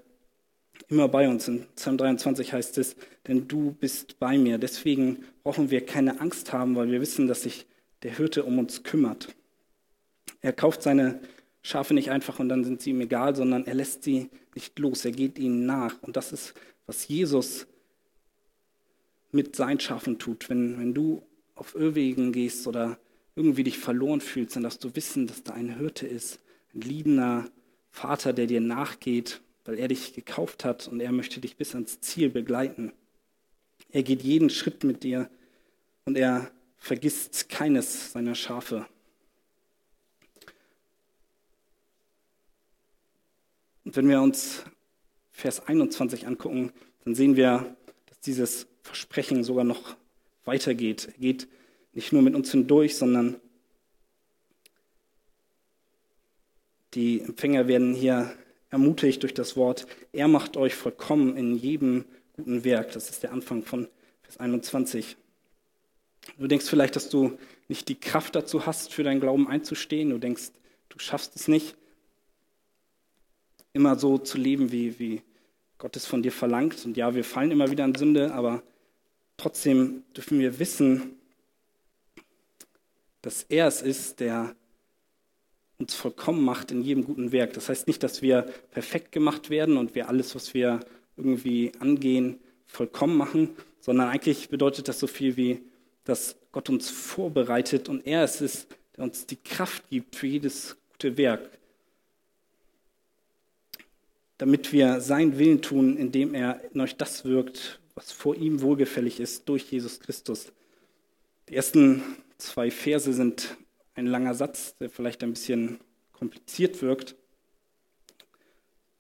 [0.89, 1.47] immer bei uns.
[1.47, 2.95] In Psalm 23 heißt es,
[3.27, 4.57] denn du bist bei mir.
[4.57, 7.65] Deswegen brauchen wir keine Angst haben, weil wir wissen, dass sich
[8.03, 9.33] der Hirte um uns kümmert.
[10.41, 11.19] Er kauft seine
[11.67, 15.03] Schafe nicht einfach und dann sind sie ihm egal, sondern er lässt sie nicht los.
[15.03, 16.01] Er geht ihnen nach.
[16.01, 16.53] Und das ist,
[16.85, 17.67] was Jesus
[19.33, 20.49] mit seinen Schafen tut.
[20.49, 21.21] Wenn, wenn du
[21.55, 22.97] auf Irrwegen gehst oder
[23.35, 26.39] irgendwie dich verloren fühlst, dann darfst du wissen, dass da ein Hirte ist,
[26.73, 27.49] ein liebender
[27.91, 31.99] Vater, der dir nachgeht, weil er dich gekauft hat und er möchte dich bis ans
[31.99, 32.93] Ziel begleiten.
[33.91, 35.29] Er geht jeden Schritt mit dir
[36.05, 38.85] und er vergisst keines seiner Schafe.
[43.87, 44.65] Und wenn wir uns
[45.31, 46.73] Vers 21 angucken,
[47.05, 47.73] dann sehen wir,
[48.07, 49.95] dass dieses Versprechen sogar noch
[50.43, 51.07] weitergeht.
[51.13, 51.47] Er geht
[51.93, 53.37] nicht nur mit uns hindurch, sondern
[56.95, 58.33] die Empfänger werden hier
[58.69, 62.91] ermutigt durch das Wort, er macht euch vollkommen in jedem guten Werk.
[62.91, 63.87] Das ist der Anfang von
[64.23, 65.15] Vers 21.
[66.37, 70.09] Du denkst vielleicht, dass du nicht die Kraft dazu hast, für deinen Glauben einzustehen.
[70.09, 70.51] Du denkst,
[70.89, 71.77] du schaffst es nicht,
[73.77, 75.21] immer so zu leben, wie, wie
[75.77, 76.85] Gott es von dir verlangt.
[76.85, 78.61] Und ja, wir fallen immer wieder in Sünde, aber
[79.37, 81.15] Trotzdem dürfen wir wissen,
[83.21, 84.55] dass er es ist, der
[85.77, 87.53] uns vollkommen macht in jedem guten Werk.
[87.53, 90.79] Das heißt nicht, dass wir perfekt gemacht werden und wir alles, was wir
[91.15, 95.61] irgendwie angehen, vollkommen machen, sondern eigentlich bedeutet das so viel wie,
[96.03, 100.77] dass Gott uns vorbereitet und er es ist, der uns die Kraft gibt für jedes
[100.93, 101.51] gute Werk,
[104.37, 109.19] damit wir seinen Willen tun, indem er in euch das wirkt, was vor ihm wohlgefällig
[109.19, 110.51] ist durch Jesus Christus.
[111.49, 112.03] Die ersten
[112.37, 113.57] zwei Verse sind
[113.95, 115.79] ein langer Satz, der vielleicht ein bisschen
[116.11, 117.15] kompliziert wirkt.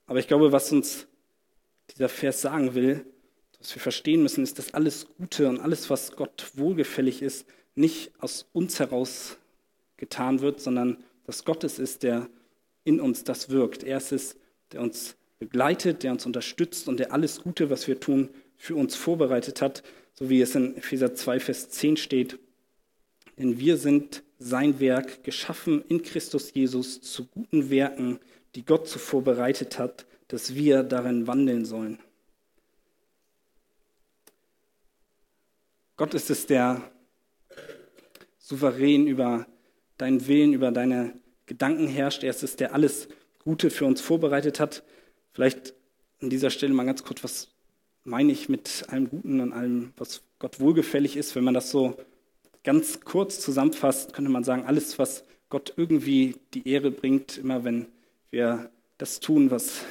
[0.07, 1.07] Aber ich glaube, was uns
[1.91, 3.05] dieser Vers sagen will,
[3.59, 7.45] was wir verstehen müssen, ist, dass alles Gute und alles, was Gott wohlgefällig ist,
[7.75, 9.37] nicht aus uns heraus
[9.97, 12.29] getan wird, sondern dass Gott es ist, der
[12.83, 13.83] in uns das wirkt.
[13.83, 14.37] Er ist es,
[14.71, 18.95] der uns begleitet, der uns unterstützt und der alles Gute, was wir tun, für uns
[18.95, 22.39] vorbereitet hat, so wie es in Epheser 2, Vers 10 steht.
[23.37, 28.19] Denn wir sind sein Werk, geschaffen in Christus Jesus zu guten Werken,
[28.55, 31.99] die Gott zuvor bereitet hat, dass wir darin wandeln sollen.
[35.95, 36.91] Gott ist es, der
[38.37, 39.47] souverän über
[39.97, 42.23] deinen Willen, über deine Gedanken herrscht.
[42.23, 43.07] Er ist es, der alles
[43.39, 44.83] Gute für uns vorbereitet hat.
[45.37, 45.75] Vielleicht
[46.19, 47.49] an dieser Stelle mal ganz kurz was
[48.03, 51.35] meine ich mit allem Guten und allem, was Gott wohlgefällig ist.
[51.35, 51.95] Wenn man das so
[52.63, 57.85] ganz kurz zusammenfasst, könnte man sagen, alles, was Gott irgendwie die Ehre bringt, immer wenn
[58.31, 59.81] wir das tun, was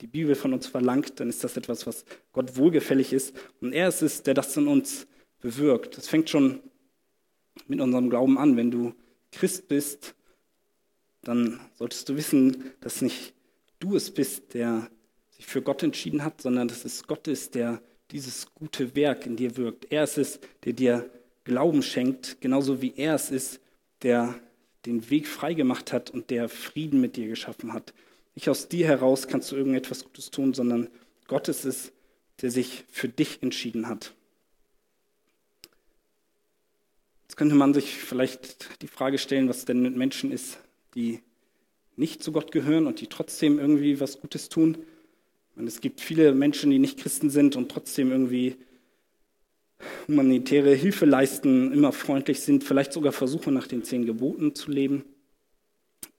[0.00, 3.36] die Bibel von uns verlangt, dann ist das etwas, was Gott wohlgefällig ist.
[3.60, 5.06] Und er ist es, der das in uns
[5.42, 5.98] bewirkt.
[5.98, 6.60] Das fängt schon
[7.68, 8.56] mit unserem Glauben an.
[8.56, 8.94] Wenn du
[9.30, 10.14] Christ bist,
[11.20, 13.34] dann solltest du wissen, dass nicht
[13.78, 14.90] du es bist, der
[15.30, 19.36] sich für Gott entschieden hat, sondern dass es Gott ist, der dieses gute Werk in
[19.36, 19.90] dir wirkt.
[19.90, 21.10] Er ist es, der dir
[21.44, 23.60] Glauben schenkt, genauso wie er es ist,
[24.02, 24.34] der
[24.84, 27.92] den Weg freigemacht hat und der Frieden mit dir geschaffen hat.
[28.34, 30.88] Nicht aus dir heraus kannst du irgendetwas Gutes tun, sondern
[31.26, 31.92] Gott ist es,
[32.40, 34.14] der sich für dich entschieden hat.
[37.24, 40.58] Jetzt könnte man sich vielleicht die Frage stellen, was denn mit Menschen ist,
[40.94, 41.20] die
[41.96, 44.78] nicht zu Gott gehören und die trotzdem irgendwie was Gutes tun.
[45.56, 48.56] Und es gibt viele Menschen, die nicht Christen sind und trotzdem irgendwie
[50.06, 55.04] humanitäre Hilfe leisten, immer freundlich sind, vielleicht sogar versuchen, nach den zehn Geboten zu leben.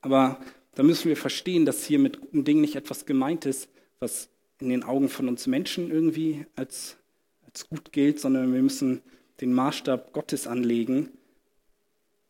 [0.01, 0.39] Aber
[0.75, 4.69] da müssen wir verstehen, dass hier mit guten Dingen nicht etwas gemeint ist, was in
[4.69, 6.97] den Augen von uns Menschen irgendwie als,
[7.45, 9.01] als gut gilt, sondern wir müssen
[9.41, 11.09] den Maßstab Gottes anlegen.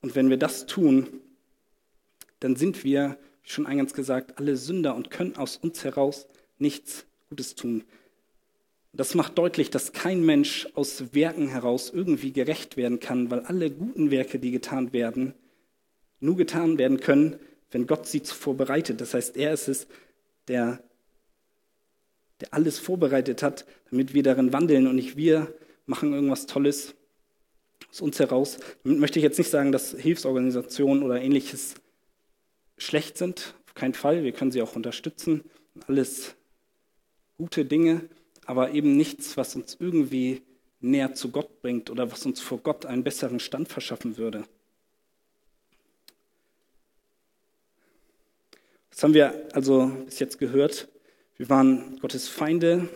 [0.01, 1.07] Und wenn wir das tun,
[2.39, 6.27] dann sind wir, schon eingangs gesagt, alle Sünder und können aus uns heraus
[6.60, 7.83] nichts Gutes tun.
[8.93, 13.71] Das macht deutlich, dass kein Mensch aus Werken heraus irgendwie gerecht werden kann, weil alle
[13.71, 15.33] guten Werke, die getan werden,
[16.19, 17.38] nur getan werden können,
[17.71, 19.01] wenn Gott sie zuvor bereitet.
[19.01, 19.88] Das heißt, er ist es,
[20.47, 20.81] der,
[22.41, 25.53] der alles vorbereitet hat, damit wir darin wandeln und nicht wir
[25.86, 26.95] machen irgendwas Tolles
[27.91, 28.57] aus uns heraus.
[28.83, 31.75] Damit möchte ich jetzt nicht sagen, dass Hilfsorganisationen oder ähnliches
[32.77, 33.55] schlecht sind.
[33.65, 34.23] Auf keinen Fall.
[34.23, 35.43] Wir können sie auch unterstützen.
[35.87, 36.35] Alles
[37.37, 38.09] gute Dinge,
[38.45, 40.41] aber eben nichts, was uns irgendwie
[40.79, 44.43] näher zu Gott bringt oder was uns vor Gott einen besseren Stand verschaffen würde.
[48.89, 50.87] Das haben wir also bis jetzt gehört.
[51.35, 52.89] Wir waren Gottes Feinde.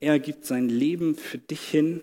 [0.00, 2.02] Er gibt sein Leben für dich hin,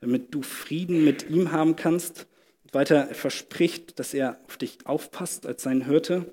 [0.00, 2.26] damit du Frieden mit ihm haben kannst.
[2.72, 6.32] Weiter er verspricht, dass er auf dich aufpasst als sein Hirte,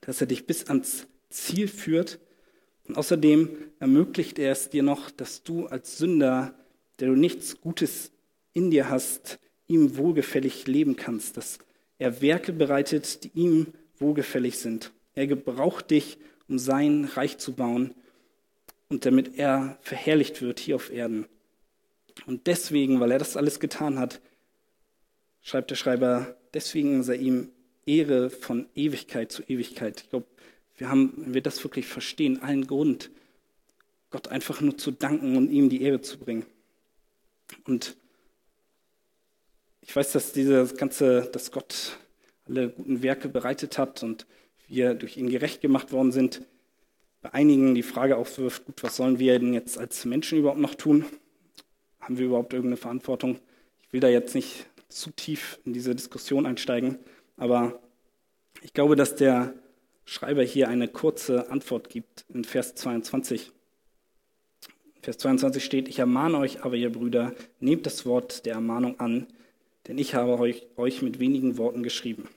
[0.00, 2.18] dass er dich bis ans Ziel führt
[2.86, 6.54] und außerdem ermöglicht er es dir noch, dass du als Sünder,
[7.00, 8.10] der du nichts Gutes
[8.52, 11.58] in dir hast, ihm wohlgefällig leben kannst, dass
[11.98, 14.92] er Werke bereitet, die ihm wohlgefällig sind.
[15.14, 17.94] Er gebraucht dich, um sein Reich zu bauen
[18.88, 21.26] und damit er verherrlicht wird hier auf Erden.
[22.26, 24.20] Und deswegen, weil er das alles getan hat,
[25.44, 27.52] schreibt der Schreiber, deswegen sei ihm
[27.86, 30.00] Ehre von Ewigkeit zu Ewigkeit.
[30.02, 30.26] Ich glaube,
[30.76, 33.10] wir haben, wenn wir das wirklich verstehen, allen Grund,
[34.10, 36.46] Gott einfach nur zu danken und ihm die Ehre zu bringen.
[37.64, 37.96] Und
[39.82, 41.98] ich weiß, dass dieses ganze, dass Gott
[42.46, 44.26] alle guten Werke bereitet hat und
[44.66, 46.40] wir durch ihn gerecht gemacht worden sind,
[47.20, 50.74] bei einigen die Frage aufwirft, gut, was sollen wir denn jetzt als Menschen überhaupt noch
[50.74, 51.04] tun?
[52.00, 53.38] Haben wir überhaupt irgendeine Verantwortung?
[53.82, 56.98] Ich will da jetzt nicht zu tief in diese Diskussion einsteigen,
[57.36, 57.80] aber
[58.62, 59.54] ich glaube, dass der
[60.04, 63.52] Schreiber hier eine kurze Antwort gibt in Vers 22.
[65.02, 69.26] Vers 22 steht, ich ermahne euch aber, ihr Brüder, nehmt das Wort der Ermahnung an,
[69.86, 72.28] denn ich habe euch, euch mit wenigen Worten geschrieben.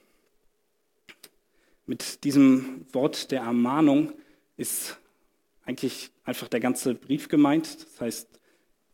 [1.86, 4.12] Mit diesem Wort der Ermahnung
[4.58, 4.98] ist
[5.64, 7.84] eigentlich einfach der ganze Brief gemeint.
[7.84, 8.40] Das heißt,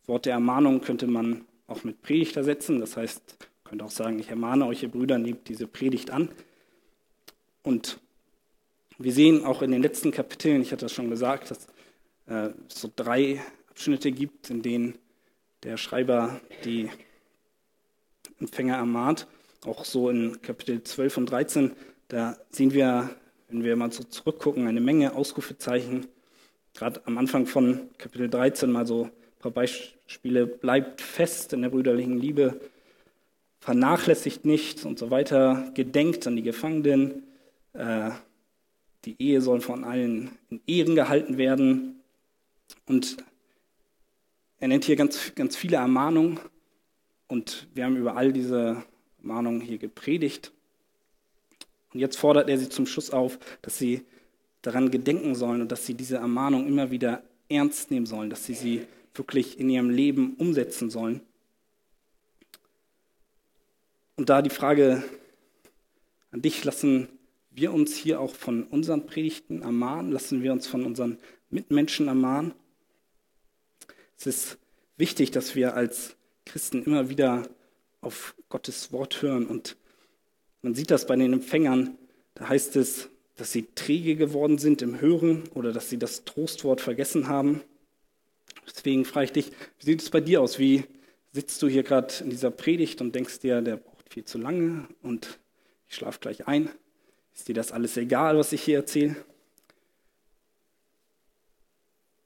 [0.06, 2.78] Wort der Ermahnung könnte man auch mit Predigt ersetzen.
[2.78, 6.28] Das heißt, man könnte auch sagen, ich ermahne euch, ihr Brüder, nehmt diese Predigt an.
[7.62, 7.98] Und
[8.98, 11.66] wir sehen auch in den letzten Kapiteln, ich hatte das schon gesagt, dass
[12.26, 14.98] äh, es so drei Abschnitte gibt, in denen
[15.62, 16.90] der Schreiber die
[18.38, 19.26] Empfänger ermahnt.
[19.64, 21.72] Auch so in Kapitel 12 und 13,
[22.08, 23.16] da sehen wir,
[23.48, 26.06] wenn wir mal so zurückgucken, eine Menge Ausrufezeichen.
[26.74, 30.46] Gerade am Anfang von Kapitel 13 mal so ein paar Beispiele.
[30.46, 32.60] Bleibt fest in der brüderlichen Liebe,
[33.64, 37.22] vernachlässigt nicht und so weiter, gedenkt an die Gefangenen,
[37.72, 38.10] äh,
[39.06, 42.02] die Ehe soll von allen in Ehren gehalten werden.
[42.86, 43.16] Und
[44.58, 46.40] er nennt hier ganz, ganz viele Ermahnungen.
[47.26, 48.82] Und wir haben über all diese
[49.20, 50.52] Ermahnungen hier gepredigt.
[51.94, 54.02] Und jetzt fordert er sie zum Schluss auf, dass sie
[54.60, 58.54] daran gedenken sollen und dass sie diese Ermahnung immer wieder ernst nehmen sollen, dass sie
[58.54, 58.82] sie
[59.14, 61.22] wirklich in ihrem Leben umsetzen sollen.
[64.16, 65.02] Und da die Frage
[66.30, 67.08] an dich lassen
[67.50, 70.12] wir uns hier auch von unseren Predigten ermahnen?
[70.12, 71.18] Lassen wir uns von unseren
[71.50, 72.54] Mitmenschen ermahnen?
[74.16, 74.58] Es ist
[74.96, 77.48] wichtig, dass wir als Christen immer wieder
[78.00, 79.46] auf Gottes Wort hören.
[79.46, 79.76] Und
[80.62, 81.96] man sieht das bei den Empfängern.
[82.34, 86.80] Da heißt es, dass sie träge geworden sind im Hören oder dass sie das Trostwort
[86.80, 87.62] vergessen haben.
[88.66, 90.58] Deswegen frage ich dich, wie sieht es bei dir aus?
[90.58, 90.84] Wie
[91.32, 94.86] sitzt du hier gerade in dieser Predigt und denkst dir, der braucht viel zu lange
[95.02, 95.38] und
[95.88, 96.70] ich schlafe gleich ein.
[97.34, 99.16] Ist dir das alles egal, was ich hier erzähle?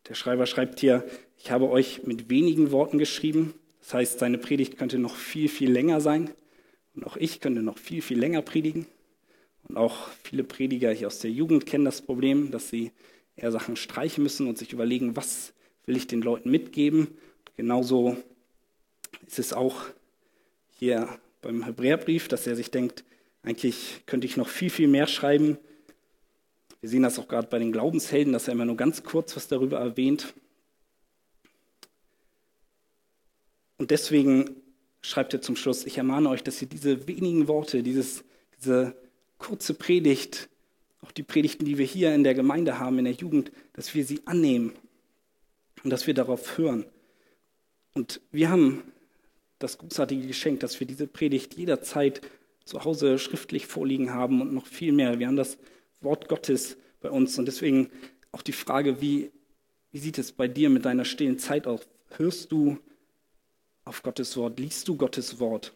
[0.09, 3.55] Der Schreiber schreibt hier, ich habe euch mit wenigen Worten geschrieben.
[3.81, 6.31] Das heißt, seine Predigt könnte noch viel, viel länger sein.
[6.95, 8.87] Und auch ich könnte noch viel, viel länger predigen.
[9.64, 12.93] Und auch viele Prediger hier aus der Jugend kennen das Problem, dass sie
[13.37, 15.53] eher Sachen streichen müssen und sich überlegen, was
[15.85, 17.19] will ich den Leuten mitgeben.
[17.57, 18.17] Genauso
[19.27, 19.85] ist es auch
[20.71, 21.09] hier
[21.40, 23.05] beim Hebräerbrief, dass er sich denkt,
[23.42, 25.59] eigentlich könnte ich noch viel, viel mehr schreiben.
[26.81, 29.48] Wir sehen das auch gerade bei den Glaubenshelden, dass er immer nur ganz kurz was
[29.48, 30.35] darüber erwähnt.
[33.79, 34.57] Und deswegen
[35.01, 38.24] schreibt er zum Schluss, ich ermahne euch, dass ihr diese wenigen Worte, dieses,
[38.59, 38.96] diese
[39.38, 40.48] kurze Predigt,
[41.01, 44.05] auch die Predigten, die wir hier in der Gemeinde haben, in der Jugend, dass wir
[44.05, 44.72] sie annehmen
[45.85, 46.85] und dass wir darauf hören.
[47.94, 48.83] Und wir haben
[49.59, 52.21] das großartige Geschenk, dass wir diese Predigt jederzeit
[52.64, 55.18] zu Hause schriftlich vorliegen haben und noch viel mehr.
[55.18, 55.59] Wir haben das
[56.01, 57.90] Wort Gottes bei uns und deswegen
[58.33, 59.31] auch die Frage, wie,
[59.90, 61.81] wie sieht es bei dir mit deiner stillen Zeit aus?
[62.16, 62.79] Hörst du
[63.85, 64.59] auf Gottes Wort?
[64.59, 65.73] Liest du Gottes Wort?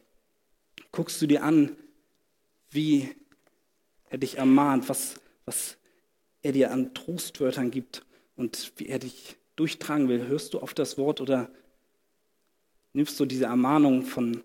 [0.90, 1.76] Guckst du dir an,
[2.70, 3.08] wie
[4.10, 5.14] er dich ermahnt, was,
[5.44, 5.78] was
[6.42, 8.04] er dir an Trostwörtern gibt
[8.36, 10.26] und wie er dich durchtragen will?
[10.26, 11.50] Hörst du auf das Wort oder
[12.92, 14.42] nimmst du diese Ermahnung von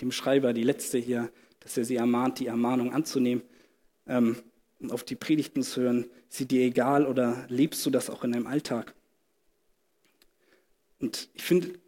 [0.00, 3.42] dem Schreiber, die letzte hier, dass er sie ermahnt, die Ermahnung anzunehmen
[4.06, 4.36] ähm,
[4.80, 6.04] und auf die Predigten zu hören?
[6.28, 8.94] Ist sie dir egal oder lebst du das auch in deinem Alltag?
[10.98, 11.78] Und ich finde,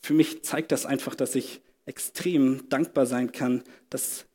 [0.00, 4.26] für mich zeigt das einfach, dass ich extrem dankbar sein kann, dass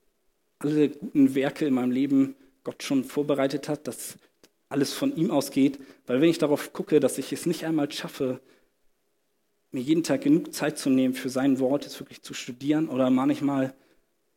[0.59, 4.17] alle guten Werke in meinem Leben Gott schon vorbereitet hat, dass
[4.69, 5.79] alles von ihm ausgeht.
[6.05, 8.41] Weil wenn ich darauf gucke, dass ich es nicht einmal schaffe,
[9.71, 13.09] mir jeden Tag genug Zeit zu nehmen für sein Wort, es wirklich zu studieren oder
[13.09, 13.73] manchmal,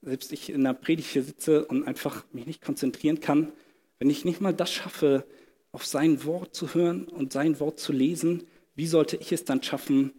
[0.02, 3.52] selbst ich in der Predigt hier sitze und einfach mich nicht konzentrieren kann,
[3.98, 5.24] wenn ich nicht mal das schaffe,
[5.72, 9.62] auf sein Wort zu hören und sein Wort zu lesen, wie sollte ich es dann
[9.62, 10.12] schaffen,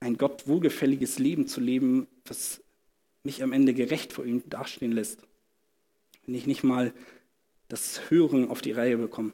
[0.00, 2.62] ein Gott wohlgefälliges Leben zu leben, was
[3.22, 5.20] mich am Ende gerecht vor ihm dastehen lässt.
[6.26, 6.92] Wenn ich nicht mal
[7.68, 9.32] das Hören auf die Reihe bekomme.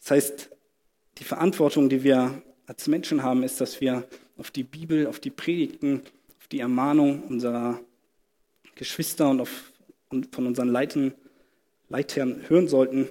[0.00, 0.50] Das heißt,
[1.18, 4.04] die Verantwortung, die wir als Menschen haben, ist, dass wir
[4.36, 6.02] auf die Bibel, auf die Predigten,
[6.40, 7.80] auf die Ermahnung unserer
[8.74, 9.72] Geschwister und, auf,
[10.08, 11.14] und von unseren Leitern,
[11.88, 13.08] Leitern hören sollten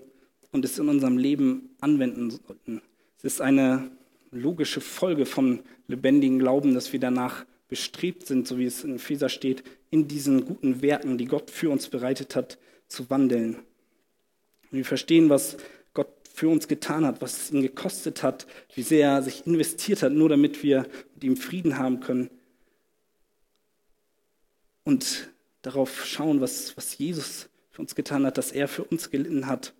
[0.51, 2.81] und es in unserem Leben anwenden sollten.
[3.17, 3.91] Es ist eine
[4.31, 9.29] logische Folge vom lebendigen Glauben, dass wir danach bestrebt sind, so wie es in Epheser
[9.29, 13.55] steht, in diesen guten Werken, die Gott für uns bereitet hat, zu wandeln.
[14.71, 15.57] Und wir verstehen, was
[16.33, 20.11] für uns getan hat, was es ihn gekostet hat, wie sehr er sich investiert hat,
[20.11, 22.29] nur damit wir mit ihm Frieden haben können.
[24.83, 25.29] Und
[25.61, 29.73] darauf schauen, was, was Jesus für uns getan hat, dass er für uns gelitten hat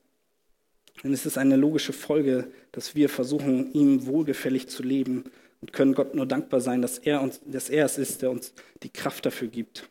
[1.02, 5.26] denn es ist eine logische Folge, dass wir versuchen, ihm wohlgefällig zu leben
[5.62, 8.54] und können Gott nur dankbar sein, dass er, uns, dass er es ist, der uns
[8.84, 9.90] die Kraft dafür gibt.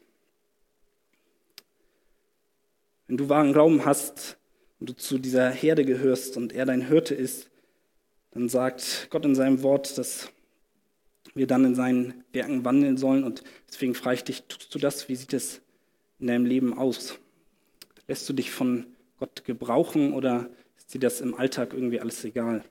[3.08, 4.38] Wenn du wahren Glauben hast
[4.82, 7.48] und du zu dieser Herde gehörst und er dein Hirte ist,
[8.32, 10.32] dann sagt Gott in seinem Wort, dass
[11.34, 13.22] wir dann in seinen Werken wandeln sollen.
[13.22, 15.08] Und deswegen frage ich dich, tust du das?
[15.08, 15.60] Wie sieht es
[16.18, 17.16] in deinem Leben aus?
[18.08, 18.88] Lässt du dich von
[19.20, 22.64] Gott gebrauchen oder ist dir das im Alltag irgendwie alles egal?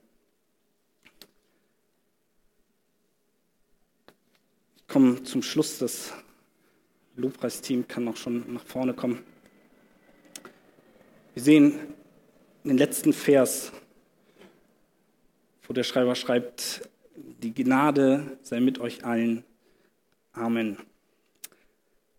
[4.76, 5.78] Ich komme zum Schluss.
[5.78, 6.12] Das
[7.16, 9.24] Lobpreisteam kann auch schon nach vorne kommen.
[11.32, 11.78] Wir sehen
[12.64, 13.72] den letzten Vers,
[15.66, 19.44] wo der Schreiber schreibt, die Gnade sei mit euch allen.
[20.32, 20.78] Amen.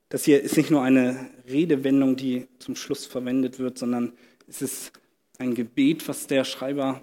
[0.10, 4.14] Das hier ist nicht nur eine Redewendung, die zum Schluss verwendet wird, sondern
[4.48, 4.92] es ist
[5.40, 7.02] ein Gebet, was der Schreiber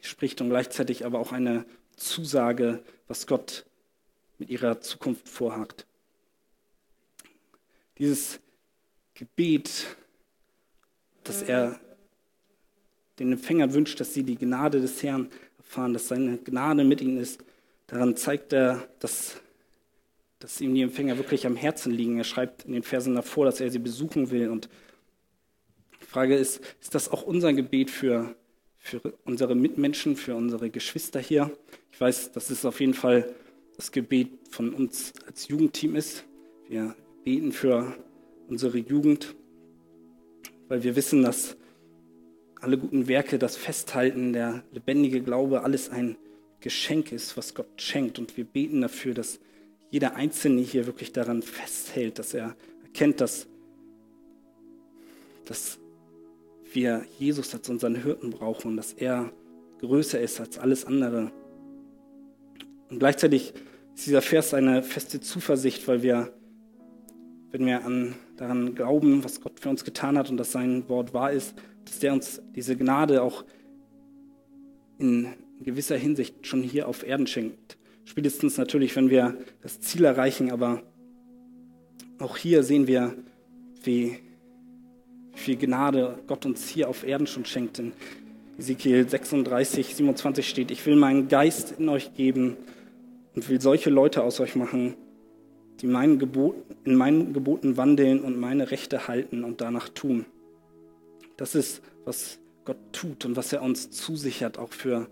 [0.00, 1.64] spricht und gleichzeitig aber auch eine
[1.96, 3.66] Zusage, was Gott
[4.38, 5.86] mit ihrer Zukunft vorhat.
[7.98, 8.40] Dieses
[9.14, 9.96] Gebet,
[11.24, 11.80] dass er
[13.22, 17.18] den Empfängern wünscht, dass sie die Gnade des Herrn erfahren, dass seine Gnade mit ihnen
[17.18, 17.40] ist,
[17.86, 19.40] daran zeigt er, dass,
[20.40, 22.18] dass ihm die Empfänger wirklich am Herzen liegen.
[22.18, 24.68] Er schreibt in den Versen davor, dass er sie besuchen will und
[26.00, 28.34] Frage ist, ist das auch unser Gebet für,
[28.76, 31.50] für unsere Mitmenschen, für unsere Geschwister hier?
[31.90, 33.32] Ich weiß, dass es auf jeden Fall
[33.76, 36.24] das Gebet von uns als Jugendteam ist.
[36.68, 36.94] Wir
[37.24, 37.96] beten für
[38.48, 39.34] unsere Jugend,
[40.68, 41.56] weil wir wissen, dass
[42.62, 46.16] alle guten Werke, das Festhalten, der lebendige Glaube, alles ein
[46.60, 48.20] Geschenk ist, was Gott schenkt.
[48.20, 49.40] Und wir beten dafür, dass
[49.90, 52.54] jeder Einzelne hier wirklich daran festhält, dass er
[52.84, 53.48] erkennt, dass,
[55.44, 55.78] dass
[56.72, 59.32] wir Jesus als unseren Hirten brauchen und dass er
[59.80, 61.32] größer ist als alles andere.
[62.90, 63.54] Und gleichzeitig
[63.94, 66.32] ist dieser Vers eine feste Zuversicht, weil wir,
[67.50, 71.14] wenn wir an, daran glauben, was Gott für uns getan hat und dass sein Wort
[71.14, 73.44] wahr ist, dass der uns diese Gnade auch
[74.98, 75.28] in
[75.60, 77.78] gewisser Hinsicht schon hier auf Erden schenkt.
[78.04, 80.82] Spätestens natürlich, wenn wir das Ziel erreichen, aber
[82.18, 83.14] auch hier sehen wir,
[83.84, 84.18] wie
[85.34, 87.78] viel Gnade Gott uns hier auf Erden schon schenkt.
[87.78, 87.92] In
[88.58, 92.56] Ezekiel 36, 27 steht, ich will meinen Geist in euch geben
[93.36, 94.94] und will solche Leute aus euch machen,
[95.82, 100.24] die meinen Geboten, in meinen Geboten wandeln und meine Rechte halten und danach tun.
[101.36, 105.08] Das ist, was Gott tut und was er uns zusichert, auch für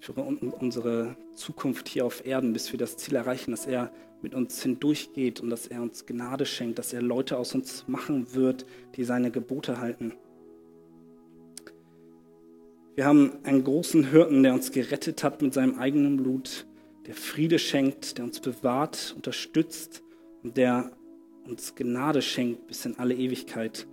[0.00, 3.92] für unsere Zukunft hier auf Erden, bis wir das Ziel erreichen, dass er
[4.22, 8.34] mit uns hindurchgeht und dass er uns Gnade schenkt, dass er Leute aus uns machen
[8.34, 8.64] wird,
[8.96, 10.14] die seine Gebote halten.
[12.96, 16.66] Wir haben einen großen Hirten, der uns gerettet hat mit seinem eigenen Blut,
[17.06, 20.02] der Friede schenkt, der uns bewahrt, unterstützt
[20.42, 20.90] der
[21.48, 23.86] uns Gnade schenkt bis in alle Ewigkeit.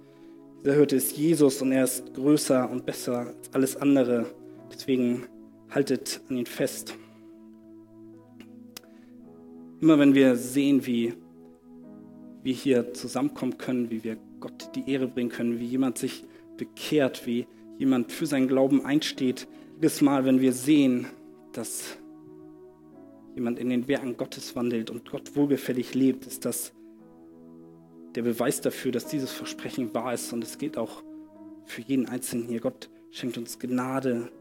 [0.63, 4.25] Dieser Hirte ist Jesus und er ist größer und besser als alles andere.
[4.71, 5.23] Deswegen
[5.69, 6.95] haltet an ihn fest.
[9.79, 11.13] Immer wenn wir sehen, wie
[12.43, 16.23] wir hier zusammenkommen können, wie wir Gott die Ehre bringen können, wie jemand sich
[16.57, 21.07] bekehrt, wie jemand für seinen Glauben einsteht, jedes Mal, wenn wir sehen,
[21.53, 21.97] dass
[23.38, 26.73] jemand in den Werken Gottes wandelt und Gott wohlgefällig lebt, ist das
[28.15, 30.33] der Beweis dafür, dass dieses Versprechen wahr ist.
[30.33, 31.03] Und es geht auch
[31.65, 32.61] für jeden Einzelnen hier.
[32.61, 34.31] Gott schenkt uns Gnade,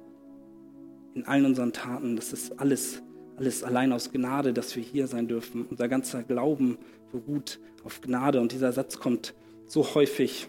[1.14, 2.16] in allen unseren Taten.
[2.16, 3.03] Das ist alles,
[3.36, 5.66] alles allein aus Gnade, dass wir hier sein dürfen.
[5.66, 6.78] Unser ganzer Glauben
[7.12, 8.40] beruht auf Gnade.
[8.40, 9.34] Und dieser Satz kommt
[9.66, 10.49] so häufig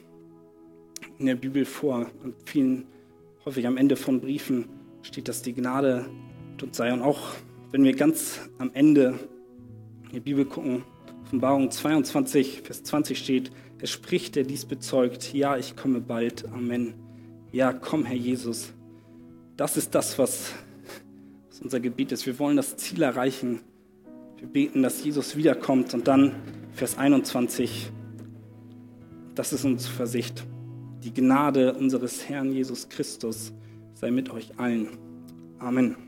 [1.20, 2.10] in der Bibel vor.
[2.24, 2.86] Und vielen,
[3.44, 4.70] häufig am Ende von Briefen
[5.02, 6.06] steht, dass die Gnade
[6.62, 6.94] uns sei.
[6.94, 7.34] Und auch
[7.72, 9.20] wenn wir ganz am Ende
[10.06, 10.84] in die Bibel gucken,
[11.24, 16.46] Offenbarung 22, Vers 20 steht, er spricht, der dies bezeugt, ja, ich komme bald.
[16.52, 16.94] Amen.
[17.52, 18.74] Ja, komm, Herr Jesus.
[19.56, 20.54] Das ist das, was,
[21.50, 22.26] was unser Gebiet ist.
[22.26, 23.60] Wir wollen das Ziel erreichen.
[24.38, 25.94] Wir beten, dass Jesus wiederkommt.
[25.94, 26.36] Und dann
[26.72, 27.92] Vers 21,
[29.36, 30.46] das ist unsere Versicht.
[31.04, 33.54] Die Gnade unseres Herrn Jesus Christus
[33.94, 34.90] sei mit euch allen.
[35.60, 36.07] Amen.